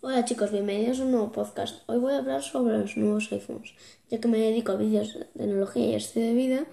[0.00, 1.82] Hola chicos, bienvenidos a un nuevo podcast.
[1.88, 3.74] Hoy voy a hablar sobre los nuevos iPhones,
[4.08, 6.66] ya que me dedico a vídeos de tecnología y estilo de vida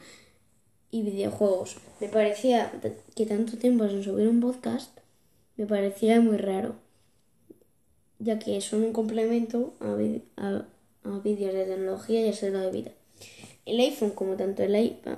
[0.91, 1.77] y videojuegos.
[1.99, 2.71] Me parecía
[3.15, 4.95] que tanto tiempo sin subir un podcast
[5.57, 6.75] me parecía muy raro,
[8.19, 12.91] ya que son un complemento a, vídeos de tecnología y estilo de vida.
[13.65, 15.17] El iPhone, como tanto el iPad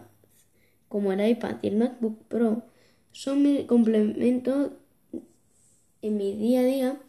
[0.87, 2.63] como el iPad y el MacBook Pro,
[3.11, 4.77] son mi complemento
[6.01, 7.01] en mi día a día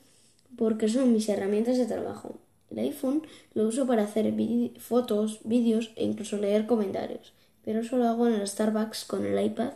[0.59, 2.41] porque son mis herramientas de trabajo.
[2.69, 3.23] El iPhone
[3.55, 4.35] lo uso para hacer
[4.79, 7.33] fotos, vídeos e incluso leer comentarios.
[7.65, 9.75] Pero eso lo hago en el Starbucks con el iPad,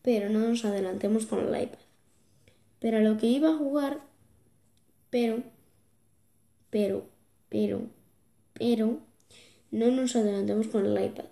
[0.00, 1.78] pero no nos adelantemos con el iPad.
[2.78, 4.00] Pero a lo que iba a jugar,
[5.10, 5.42] pero,
[6.70, 7.04] pero,
[7.48, 7.82] pero,
[8.54, 8.98] pero,
[9.72, 11.24] no nos adelantemos con el iPad.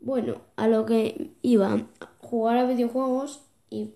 [0.00, 1.86] Bueno, a lo que iba a
[2.18, 3.90] jugar a videojuegos y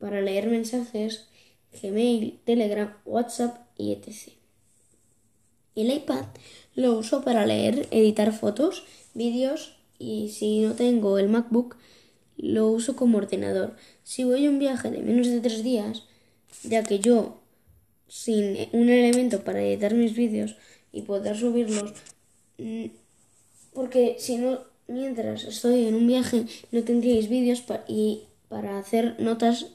[0.00, 1.28] para leer mensajes,
[1.80, 4.32] Gmail, Telegram, WhatsApp y etc.
[5.74, 6.26] El iPad
[6.74, 8.84] lo uso para leer, editar fotos,
[9.14, 11.76] vídeos y si no tengo el MacBook
[12.36, 13.76] lo uso como ordenador.
[14.04, 16.04] Si voy a un viaje de menos de tres días,
[16.62, 17.40] ya que yo
[18.08, 20.56] sin un elemento para editar mis vídeos
[20.92, 21.92] y poder subirlos,
[22.58, 22.86] mm,
[23.72, 29.66] porque si no, mientras estoy en un viaje no tendríais vídeos y para hacer notas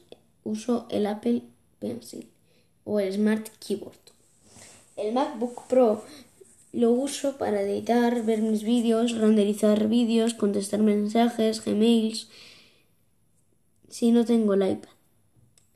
[0.44, 1.42] uso el Apple
[1.80, 2.28] Pencil
[2.88, 3.98] o el Smart Keyboard.
[4.96, 6.02] El MacBook Pro
[6.72, 12.28] lo uso para editar, ver mis vídeos, renderizar vídeos, contestar mensajes, Gmails,
[13.90, 14.88] si no tengo el iPad.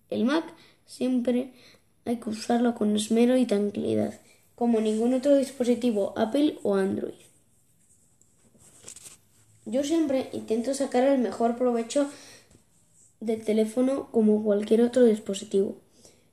[0.08, 0.44] El Mac
[0.86, 1.52] siempre
[2.06, 4.18] hay que usarlo con esmero y tranquilidad,
[4.54, 7.14] como ningún otro dispositivo Apple o Android.
[9.66, 12.10] Yo siempre intento sacar el mejor provecho
[13.20, 15.76] del teléfono como cualquier otro dispositivo.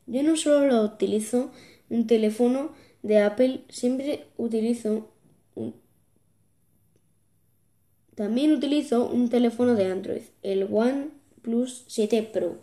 [0.09, 1.51] Yo no solo utilizo
[1.87, 2.71] un teléfono
[3.03, 5.11] de Apple, siempre utilizo
[5.53, 5.75] un...
[8.15, 12.57] También utilizo un teléfono de Android, el OnePlus 7 Pro.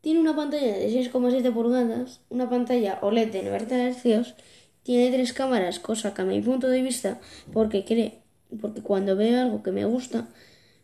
[0.00, 4.34] Tiene una pantalla de 6,7 pulgadas, una pantalla OLED de 90 Hz,
[4.84, 7.20] tiene tres cámaras, cosa que a mi punto de vista,
[7.52, 8.22] porque cree,
[8.60, 10.28] porque cuando veo algo que me gusta,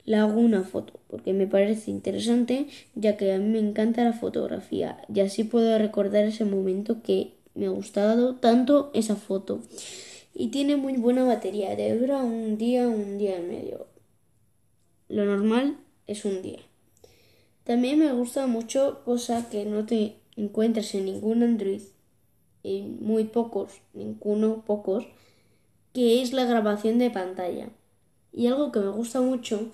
[0.05, 4.13] le hago una foto porque me parece interesante ya que a mí me encanta la
[4.13, 9.61] fotografía y así puedo recordar ese momento que me ha gustado tanto esa foto.
[10.35, 13.87] Y tiene muy buena batería te dura un día un día y medio.
[15.09, 15.77] Lo normal
[16.07, 16.61] es un día.
[17.65, 21.83] También me gusta mucho cosa que no te encuentras en ningún Android
[22.62, 25.05] y muy pocos ninguno pocos
[25.93, 27.69] que es la grabación de pantalla
[28.32, 29.70] y algo que me gusta mucho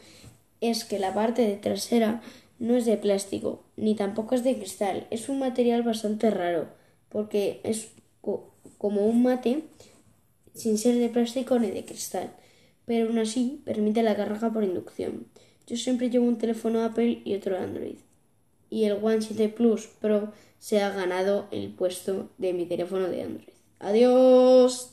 [0.61, 2.21] es que la parte de trasera
[2.59, 5.07] no es de plástico, ni tampoco es de cristal.
[5.11, 6.69] Es un material bastante raro,
[7.09, 7.91] porque es
[8.79, 9.65] como un mate
[10.55, 12.33] sin ser de plástico ni de cristal,
[12.85, 15.27] pero aún así permite la carga por inducción.
[15.67, 17.97] Yo siempre llevo un teléfono Apple y otro Android.
[18.71, 23.23] Y el One 7 Plus Pro se ha ganado el puesto de mi teléfono de
[23.23, 23.55] Android.
[23.79, 24.91] Adiós.